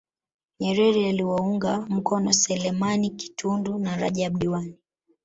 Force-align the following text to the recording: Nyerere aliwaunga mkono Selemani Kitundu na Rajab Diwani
Nyerere 0.59 1.09
aliwaunga 1.09 1.81
mkono 1.89 2.33
Selemani 2.33 3.09
Kitundu 3.09 3.79
na 3.79 3.97
Rajab 3.97 4.37
Diwani 4.37 4.77